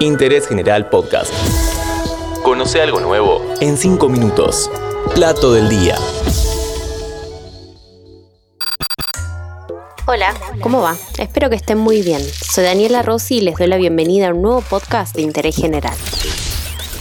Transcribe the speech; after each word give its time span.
Interés 0.00 0.46
General 0.46 0.90
Podcast. 0.90 1.32
Conoce 2.42 2.82
algo 2.82 3.00
nuevo 3.00 3.42
en 3.60 3.78
5 3.78 4.10
minutos. 4.10 4.70
Plato 5.14 5.54
del 5.54 5.70
día. 5.70 5.96
Hola, 10.06 10.34
¿cómo 10.60 10.82
va? 10.82 10.96
Espero 11.16 11.48
que 11.48 11.56
estén 11.56 11.78
muy 11.78 12.02
bien. 12.02 12.20
Soy 12.20 12.64
Daniela 12.64 13.00
Rossi 13.02 13.38
y 13.38 13.40
les 13.40 13.56
doy 13.56 13.68
la 13.68 13.78
bienvenida 13.78 14.28
a 14.28 14.34
un 14.34 14.42
nuevo 14.42 14.60
podcast 14.60 15.16
de 15.16 15.22
Interés 15.22 15.56
General. 15.56 15.96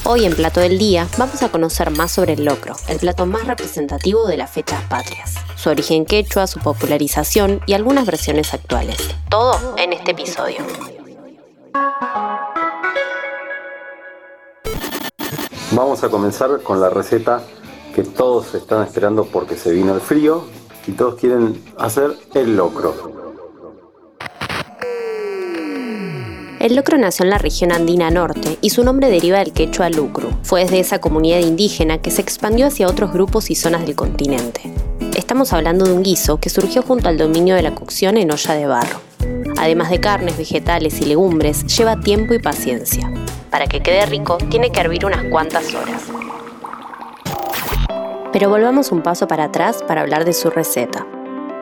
Hoy 0.05 0.23
en 0.23 0.34
Plato 0.34 0.62
del 0.62 0.77
Día 0.77 1.05
vamos 1.18 1.43
a 1.43 1.50
conocer 1.50 1.91
más 1.91 2.14
sobre 2.14 2.34
el 2.34 2.46
locro, 2.46 2.75
el 2.88 3.00
plato 3.00 3.25
más 3.25 3.46
representativo 3.46 4.25
de 4.25 4.38
las 4.38 4.52
fechas 4.52 4.82
patrias, 4.84 5.36
su 5.57 5.70
origen 5.70 6.05
quechua, 6.05 6.48
su 6.48 6.59
popularización 6.59 7.59
y 7.66 7.73
algunas 7.73 8.05
versiones 8.05 8.54
actuales. 8.54 8.98
Todo 9.30 9.75
en 9.77 9.91
este 9.91 10.12
episodio. 10.12 10.59
Vamos 15.75 16.05
a 16.05 16.09
comenzar 16.09 16.61
con 16.61 16.79
la 16.79 16.89
receta 16.89 17.41
que 17.93 18.03
todos 18.03 18.55
están 18.55 18.84
esperando 18.84 19.25
porque 19.25 19.57
se 19.57 19.73
vino 19.73 19.93
el 19.93 19.99
frío 19.99 20.45
y 20.88 20.93
todos 20.93 21.15
quieren 21.15 21.61
hacer 21.77 22.15
el 22.34 22.55
locro. 22.55 22.93
El 26.61 26.77
locro 26.77 26.98
nació 26.98 27.25
en 27.25 27.29
la 27.29 27.39
región 27.39 27.73
andina 27.73 28.09
norte 28.09 28.57
y 28.61 28.70
su 28.70 28.85
nombre 28.85 29.09
deriva 29.09 29.39
del 29.39 29.51
quechua 29.51 29.89
lucru. 29.89 30.29
Fue 30.43 30.61
desde 30.61 30.79
esa 30.79 31.01
comunidad 31.01 31.39
indígena 31.39 32.01
que 32.01 32.09
se 32.09 32.21
expandió 32.21 32.67
hacia 32.67 32.87
otros 32.87 33.12
grupos 33.12 33.51
y 33.51 33.55
zonas 33.55 33.85
del 33.85 33.98
continente. 33.98 34.73
Estamos 35.13 35.51
hablando 35.51 35.84
de 35.84 35.91
un 35.91 36.03
guiso 36.03 36.39
que 36.39 36.49
surgió 36.49 36.84
junto 36.84 37.09
al 37.09 37.17
dominio 37.17 37.53
de 37.53 37.63
la 37.63 37.76
cocción 37.76 38.15
en 38.15 38.31
olla 38.31 38.53
de 38.53 38.65
barro. 38.65 39.01
Además 39.57 39.89
de 39.89 39.99
carnes, 39.99 40.37
vegetales 40.37 41.01
y 41.01 41.05
legumbres, 41.05 41.65
lleva 41.65 41.99
tiempo 41.99 42.34
y 42.34 42.39
paciencia. 42.39 43.12
Para 43.49 43.67
que 43.67 43.81
quede 43.81 44.05
rico, 44.05 44.38
tiene 44.49 44.72
que 44.72 44.80
hervir 44.80 45.05
unas 45.05 45.23
cuantas 45.26 45.74
horas. 45.74 46.04
Pero 48.34 48.49
volvamos 48.49 48.91
un 48.91 49.01
paso 49.01 49.27
para 49.27 49.46
atrás 49.46 49.84
para 49.88 50.01
hablar 50.01 50.26
de 50.26 50.34
su 50.34 50.49
receta. 50.49 51.05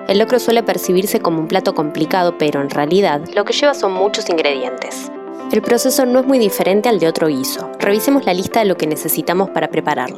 El 0.08 0.20
locro 0.20 0.40
suele 0.40 0.64
percibirse 0.64 1.20
como 1.20 1.40
un 1.40 1.48
plato 1.48 1.74
complicado, 1.74 2.38
pero 2.38 2.62
en 2.62 2.70
realidad 2.70 3.22
lo 3.34 3.46
que 3.46 3.54
lleva 3.54 3.74
son 3.74 3.94
muchos 3.94 4.30
ingredientes. 4.30 5.12
El 5.52 5.62
proceso 5.62 6.06
no 6.06 6.20
es 6.20 6.26
muy 6.26 6.40
diferente 6.40 6.90
al 6.90 7.00
de 7.00 7.08
otro 7.08 7.28
guiso. 7.28 7.70
Revisemos 7.80 8.26
la 8.26 8.34
lista 8.34 8.60
de 8.60 8.66
lo 8.66 8.76
que 8.76 8.88
necesitamos 8.88 9.52
para 9.52 9.70
prepararlo. 9.70 10.18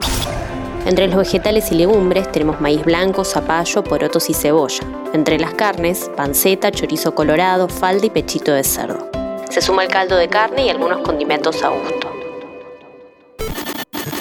Entre 0.85 1.07
los 1.07 1.17
vegetales 1.17 1.71
y 1.71 1.75
legumbres 1.75 2.31
tenemos 2.31 2.61
maíz 2.61 2.83
blanco, 2.83 3.23
zapallo, 3.23 3.83
porotos 3.83 4.29
y 4.29 4.33
cebolla. 4.33 4.83
Entre 5.13 5.39
las 5.39 5.53
carnes, 5.55 6.09
panceta, 6.15 6.71
chorizo 6.71 7.15
colorado, 7.15 7.67
falda 7.67 8.05
y 8.05 8.11
pechito 8.11 8.53
de 8.53 8.63
cerdo. 8.63 9.14
Se 9.55 9.61
suma 9.61 9.85
el 9.85 9.89
caldo 9.89 10.17
de 10.17 10.27
carne 10.27 10.65
y 10.65 10.69
algunos 10.69 10.99
condimentos 10.99 11.63
a 11.63 11.69
gusto. 11.69 12.11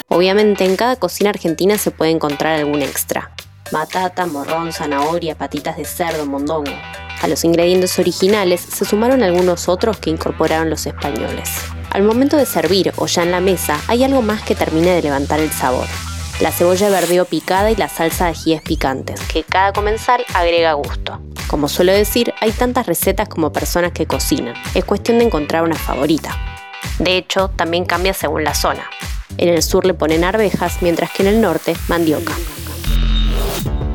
Obviamente 0.07 0.63
en 0.63 0.77
cada 0.77 0.95
cocina 0.95 1.31
argentina 1.31 1.77
se 1.77 1.91
puede 1.91 2.11
encontrar 2.11 2.55
algún 2.55 2.81
extra 2.81 3.35
batata, 3.69 4.27
morrón, 4.27 4.71
zanahoria, 4.71 5.35
patitas 5.35 5.75
de 5.75 5.83
cerdo, 5.83 6.25
mondongo. 6.25 6.71
A 7.21 7.27
los 7.27 7.43
ingredientes 7.43 7.99
originales 7.99 8.61
se 8.61 8.85
sumaron 8.85 9.23
algunos 9.23 9.67
otros 9.67 9.97
que 9.97 10.09
incorporaron 10.09 10.69
los 10.69 10.85
españoles. 10.85 11.49
Al 11.89 12.03
momento 12.03 12.37
de 12.37 12.45
servir 12.45 12.93
o 12.95 13.05
ya 13.05 13.23
en 13.23 13.31
la 13.31 13.41
mesa 13.41 13.77
hay 13.89 14.05
algo 14.05 14.21
más 14.21 14.41
que 14.41 14.55
termina 14.55 14.93
de 14.93 15.01
levantar 15.01 15.41
el 15.41 15.51
sabor. 15.51 15.87
La 16.39 16.53
cebolla 16.53 16.87
verdeo 16.87 17.25
picada 17.25 17.71
y 17.71 17.75
la 17.75 17.89
salsa 17.89 18.23
de 18.23 18.31
ajíes 18.31 18.61
picantes, 18.61 19.19
que 19.33 19.43
cada 19.43 19.73
comensal 19.73 20.23
agrega 20.33 20.71
gusto. 20.75 21.19
Como 21.47 21.67
suelo 21.67 21.91
decir, 21.91 22.33
hay 22.41 22.51
tantas 22.51 22.87
recetas 22.87 23.29
como 23.29 23.53
personas 23.53 23.91
que 23.91 24.07
cocinan. 24.07 24.55
Es 24.73 24.83
cuestión 24.83 25.19
de 25.19 25.25
encontrar 25.25 25.63
una 25.63 25.75
favorita. 25.75 26.35
De 26.99 27.17
hecho, 27.17 27.49
también 27.49 27.85
cambia 27.85 28.13
según 28.13 28.43
la 28.43 28.55
zona. 28.55 28.83
En 29.37 29.49
el 29.49 29.61
sur 29.61 29.85
le 29.85 29.93
ponen 29.93 30.23
arvejas, 30.23 30.81
mientras 30.81 31.11
que 31.11 31.23
en 31.23 31.29
el 31.29 31.41
norte 31.41 31.75
mandioca. 31.87 32.33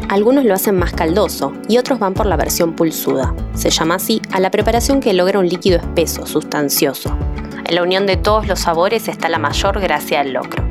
Algunos 0.09 0.45
lo 0.45 0.55
hacen 0.55 0.77
más 0.77 0.93
caldoso 0.93 1.53
y 1.69 1.79
otros 1.79 1.99
van 1.99 2.15
por 2.15 2.27
la 2.27 2.37
versión 2.37 2.75
pulsuda. 2.75 3.35
Se 3.55 3.71
llama 3.71 3.95
así 3.97 4.21
a 4.33 4.41
la 4.41 4.51
preparación 4.51 5.01
que 5.01 5.13
logra 5.13 5.39
un 5.39 5.49
líquido 5.49 5.79
espeso, 5.79 6.27
sustancioso. 6.27 7.17
En 7.65 7.75
la 7.75 7.83
unión 7.83 8.07
de 8.07 8.17
todos 8.17 8.49
los 8.49 8.61
sabores 8.61 9.07
está 9.07 9.29
la 9.29 9.39
mayor 9.39 9.81
gracia 9.81 10.23
del 10.23 10.33
locro. 10.33 10.65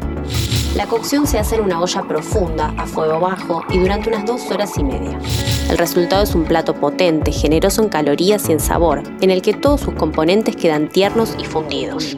La 0.76 0.88
cocción 0.88 1.26
se 1.26 1.40
hace 1.40 1.56
en 1.56 1.62
una 1.62 1.82
olla 1.82 2.04
profunda, 2.04 2.74
a 2.78 2.86
fuego 2.86 3.20
bajo 3.20 3.64
y 3.70 3.80
durante 3.80 4.10
unas 4.10 4.26
dos 4.26 4.52
horas 4.52 4.78
y 4.78 4.84
media. 4.84 5.18
El 5.70 5.78
resultado 5.78 6.24
es 6.24 6.34
un 6.34 6.46
plato 6.46 6.74
potente, 6.74 7.32
generoso 7.32 7.84
en 7.84 7.90
calorías 7.90 8.50
y 8.50 8.54
en 8.54 8.60
sabor, 8.60 9.04
en 9.22 9.30
el 9.30 9.44
que 9.44 9.54
todos 9.54 9.82
sus 9.82 9.94
componentes 9.94 10.56
quedan 10.56 10.90
tiernos 10.90 11.36
y 11.38 11.46
fundidos. 11.46 12.18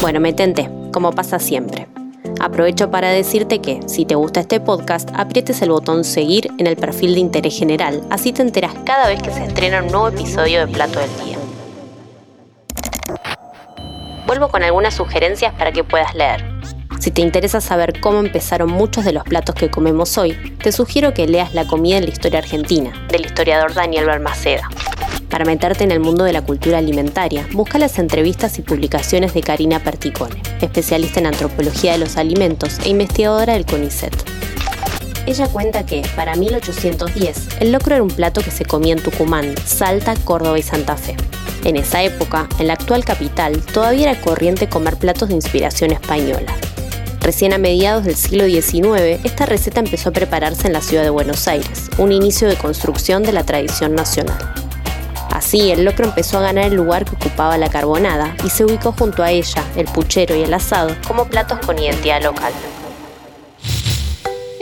Bueno, 0.00 0.18
me 0.18 0.32
tenté, 0.32 0.70
como 0.94 1.12
pasa 1.12 1.38
siempre. 1.38 1.88
Aprovecho 2.40 2.90
para 2.90 3.10
decirte 3.10 3.60
que, 3.60 3.80
si 3.86 4.06
te 4.06 4.14
gusta 4.14 4.40
este 4.40 4.60
podcast, 4.60 5.10
aprietes 5.14 5.60
el 5.60 5.70
botón 5.70 6.04
seguir 6.04 6.48
en 6.56 6.66
el 6.66 6.76
perfil 6.76 7.14
de 7.14 7.20
interés 7.20 7.58
general, 7.58 8.02
así 8.08 8.32
te 8.32 8.40
enteras 8.40 8.72
cada 8.86 9.06
vez 9.06 9.22
que 9.22 9.30
se 9.30 9.44
estrena 9.44 9.82
un 9.82 9.88
nuevo 9.88 10.08
episodio 10.08 10.60
de 10.60 10.72
Plato 10.72 11.00
del 11.00 11.10
Día. 11.22 11.38
Vuelvo 14.26 14.48
con 14.48 14.62
algunas 14.62 14.94
sugerencias 14.94 15.52
para 15.52 15.70
que 15.70 15.84
puedas 15.84 16.14
leer. 16.14 16.53
Si 17.00 17.10
te 17.10 17.22
interesa 17.22 17.60
saber 17.60 18.00
cómo 18.00 18.20
empezaron 18.20 18.70
muchos 18.70 19.04
de 19.04 19.12
los 19.12 19.24
platos 19.24 19.54
que 19.54 19.70
comemos 19.70 20.16
hoy, 20.18 20.36
te 20.62 20.72
sugiero 20.72 21.12
que 21.14 21.26
leas 21.26 21.54
La 21.54 21.66
comida 21.66 21.98
en 21.98 22.04
la 22.04 22.10
historia 22.10 22.38
argentina, 22.38 22.92
del 23.08 23.26
historiador 23.26 23.74
Daniel 23.74 24.06
Balmaceda. 24.06 24.68
Para 25.28 25.44
meterte 25.44 25.84
en 25.84 25.90
el 25.90 26.00
mundo 26.00 26.24
de 26.24 26.32
la 26.32 26.42
cultura 26.42 26.78
alimentaria, 26.78 27.46
busca 27.52 27.78
las 27.78 27.98
entrevistas 27.98 28.58
y 28.58 28.62
publicaciones 28.62 29.34
de 29.34 29.42
Karina 29.42 29.80
Perticone, 29.80 30.40
especialista 30.60 31.20
en 31.20 31.26
antropología 31.26 31.92
de 31.92 31.98
los 31.98 32.16
alimentos 32.16 32.78
e 32.84 32.90
investigadora 32.90 33.54
del 33.54 33.66
CONICET. 33.66 34.14
Ella 35.26 35.48
cuenta 35.48 35.86
que, 35.86 36.02
para 36.14 36.36
1810, 36.36 37.60
el 37.60 37.72
locro 37.72 37.94
era 37.94 38.02
un 38.04 38.10
plato 38.10 38.42
que 38.42 38.50
se 38.50 38.64
comía 38.64 38.92
en 38.92 39.02
Tucumán, 39.02 39.54
Salta, 39.64 40.14
Córdoba 40.24 40.58
y 40.58 40.62
Santa 40.62 40.96
Fe. 40.96 41.16
En 41.64 41.76
esa 41.76 42.02
época, 42.02 42.46
en 42.58 42.66
la 42.66 42.74
actual 42.74 43.04
capital, 43.04 43.60
todavía 43.62 44.10
era 44.10 44.20
corriente 44.20 44.68
comer 44.68 44.98
platos 44.98 45.30
de 45.30 45.34
inspiración 45.34 45.92
española. 45.92 46.54
Recién 47.24 47.54
a 47.54 47.58
mediados 47.58 48.04
del 48.04 48.16
siglo 48.16 48.44
XIX, 48.44 49.18
esta 49.24 49.46
receta 49.46 49.80
empezó 49.80 50.10
a 50.10 50.12
prepararse 50.12 50.66
en 50.66 50.74
la 50.74 50.82
ciudad 50.82 51.02
de 51.02 51.08
Buenos 51.08 51.48
Aires, 51.48 51.88
un 51.96 52.12
inicio 52.12 52.46
de 52.46 52.56
construcción 52.56 53.22
de 53.22 53.32
la 53.32 53.44
tradición 53.44 53.94
nacional. 53.94 54.36
Así, 55.30 55.70
el 55.70 55.86
locro 55.86 56.04
empezó 56.04 56.36
a 56.36 56.42
ganar 56.42 56.66
el 56.66 56.74
lugar 56.74 57.06
que 57.06 57.14
ocupaba 57.14 57.56
la 57.56 57.70
carbonada 57.70 58.36
y 58.44 58.50
se 58.50 58.66
ubicó 58.66 58.92
junto 58.92 59.22
a 59.22 59.30
ella, 59.30 59.64
el 59.74 59.86
puchero 59.86 60.36
y 60.36 60.42
el 60.42 60.52
asado, 60.52 60.94
como 61.08 61.24
platos 61.24 61.60
con 61.64 61.78
identidad 61.78 62.22
local. 62.22 62.52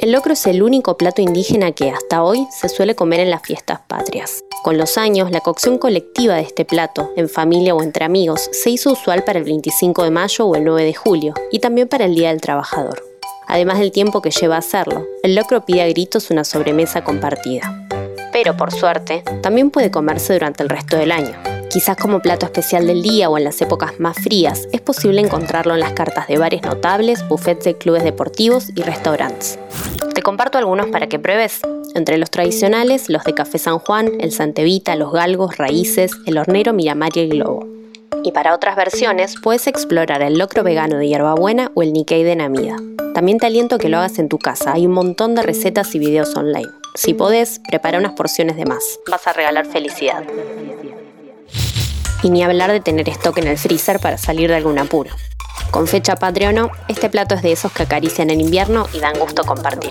El 0.02 0.12
locro 0.12 0.34
es 0.34 0.46
el 0.46 0.62
único 0.62 0.98
plato 0.98 1.22
indígena 1.22 1.72
que 1.72 1.88
hasta 1.90 2.22
hoy 2.22 2.46
se 2.50 2.68
suele 2.68 2.94
comer 2.94 3.20
en 3.20 3.30
las 3.30 3.42
fiestas 3.42 3.80
patrias. 3.86 4.42
Con 4.62 4.76
los 4.76 4.98
años, 4.98 5.30
la 5.30 5.40
cocción 5.40 5.78
colectiva 5.78 6.34
de 6.34 6.42
este 6.42 6.64
plato, 6.64 7.10
en 7.16 7.28
familia 7.28 7.74
o 7.74 7.82
entre 7.82 8.04
amigos, 8.04 8.50
se 8.52 8.68
hizo 8.70 8.92
usual 8.92 9.22
para 9.22 9.38
el 9.38 9.44
25 9.44 10.02
de 10.02 10.10
mayo 10.10 10.44
o 10.44 10.56
el 10.56 10.64
9 10.64 10.84
de 10.84 10.94
julio, 10.94 11.34
y 11.50 11.60
también 11.60 11.88
para 11.88 12.04
el 12.04 12.14
Día 12.14 12.30
del 12.30 12.40
Trabajador. 12.40 13.02
Además 13.46 13.78
del 13.78 13.92
tiempo 13.92 14.20
que 14.20 14.30
lleva 14.30 14.56
a 14.56 14.58
hacerlo, 14.58 15.06
el 15.22 15.36
locro 15.36 15.64
pide 15.64 15.82
a 15.82 15.88
gritos 15.88 16.30
una 16.30 16.44
sobremesa 16.44 17.02
compartida 17.02 17.82
pero 18.32 18.56
por 18.56 18.72
suerte, 18.72 19.22
también 19.42 19.70
puede 19.70 19.90
comerse 19.90 20.32
durante 20.32 20.62
el 20.62 20.70
resto 20.70 20.96
del 20.96 21.12
año. 21.12 21.51
Quizás 21.72 21.96
como 21.96 22.20
plato 22.20 22.44
especial 22.44 22.86
del 22.86 23.00
día 23.00 23.30
o 23.30 23.38
en 23.38 23.44
las 23.44 23.62
épocas 23.62 23.98
más 23.98 24.18
frías, 24.18 24.68
es 24.72 24.82
posible 24.82 25.22
encontrarlo 25.22 25.72
en 25.72 25.80
las 25.80 25.94
cartas 25.94 26.28
de 26.28 26.36
bares 26.36 26.60
notables, 26.60 27.26
buffets 27.28 27.64
de 27.64 27.78
clubes 27.78 28.04
deportivos 28.04 28.68
y 28.74 28.82
restaurantes. 28.82 29.58
Te 30.14 30.20
comparto 30.20 30.58
algunos 30.58 30.88
para 30.88 31.06
que 31.06 31.18
pruebes. 31.18 31.62
Entre 31.94 32.18
los 32.18 32.30
tradicionales, 32.30 33.08
los 33.08 33.24
de 33.24 33.32
Café 33.32 33.56
San 33.56 33.78
Juan, 33.78 34.20
el 34.20 34.32
Santevita, 34.32 34.96
los 34.96 35.12
Galgos, 35.12 35.56
Raíces, 35.56 36.12
el 36.26 36.36
Hornero, 36.36 36.74
Miramar 36.74 37.12
y 37.14 37.20
el 37.20 37.30
Globo. 37.30 37.66
Y 38.22 38.32
para 38.32 38.54
otras 38.54 38.76
versiones, 38.76 39.36
puedes 39.42 39.66
explorar 39.66 40.20
el 40.20 40.36
locro 40.36 40.62
vegano 40.64 40.98
de 40.98 41.08
hierbabuena 41.08 41.72
o 41.74 41.82
el 41.82 41.94
Nikkei 41.94 42.22
de 42.22 42.36
Namida. 42.36 42.76
También 43.14 43.38
te 43.38 43.46
aliento 43.46 43.78
que 43.78 43.88
lo 43.88 43.96
hagas 43.96 44.18
en 44.18 44.28
tu 44.28 44.38
casa, 44.38 44.74
hay 44.74 44.84
un 44.84 44.92
montón 44.92 45.34
de 45.34 45.42
recetas 45.42 45.94
y 45.94 45.98
videos 45.98 46.36
online. 46.36 46.68
Si 46.94 47.14
podés, 47.14 47.62
prepara 47.66 47.98
unas 47.98 48.12
porciones 48.12 48.56
de 48.56 48.66
más. 48.66 49.00
Vas 49.10 49.26
a 49.26 49.32
regalar 49.32 49.64
felicidad. 49.64 50.22
Y 52.22 52.30
ni 52.30 52.42
hablar 52.42 52.70
de 52.70 52.80
tener 52.80 53.08
stock 53.08 53.38
en 53.38 53.48
el 53.48 53.58
freezer 53.58 53.98
para 53.98 54.16
salir 54.16 54.48
de 54.48 54.56
algún 54.56 54.78
apuro. 54.78 55.10
Con 55.70 55.86
fecha 55.86 56.16
patria 56.16 56.50
o 56.50 56.52
no, 56.52 56.70
este 56.88 57.08
plato 57.08 57.34
es 57.34 57.42
de 57.42 57.52
esos 57.52 57.72
que 57.72 57.84
acarician 57.84 58.30
en 58.30 58.40
invierno 58.40 58.86
y 58.92 59.00
dan 59.00 59.18
gusto 59.18 59.42
compartir. 59.44 59.90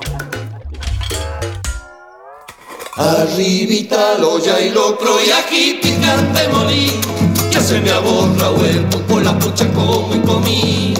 Arribita 2.98 4.18
loya 4.20 4.60
y 4.60 4.70
locro 4.70 5.16
y 5.26 5.32
aquí 5.32 5.80
picante 5.82 6.48
morí, 6.50 6.92
ya 7.50 7.60
se 7.60 7.80
me 7.80 7.90
aborra 7.90 8.50
vuelto 8.50 9.02
por 9.08 9.24
la 9.24 9.38
pucha 9.40 9.68
como 9.74 10.14
y 10.14 10.20
comí. 10.20 10.94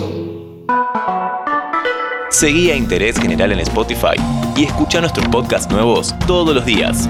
Seguí 2.32 2.72
a 2.72 2.76
Interés 2.76 3.20
General 3.20 3.52
en 3.52 3.60
Spotify 3.60 4.16
y 4.56 4.64
escucha 4.64 5.00
nuestros 5.00 5.28
podcasts 5.28 5.72
nuevos 5.72 6.16
todos 6.26 6.56
los 6.56 6.66
días. 6.66 7.08